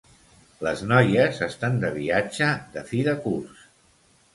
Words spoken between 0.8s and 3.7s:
noies estan de viatge de fi de curs